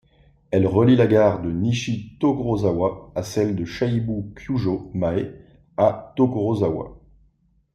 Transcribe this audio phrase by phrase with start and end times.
[0.49, 5.31] Elle relie la gare de Nishi-Tokorozawa à celle de Seibu-Kyūjō-mae
[5.77, 6.97] à Tokorozawa.